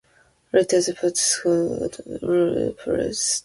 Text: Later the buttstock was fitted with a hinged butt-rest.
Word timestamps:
Later 0.51 0.81
the 0.81 0.93
buttstock 0.93 1.45
was 1.45 1.95
fitted 1.99 2.21
with 2.23 2.23
a 2.23 2.25
hinged 2.25 2.77
butt-rest. 2.87 3.39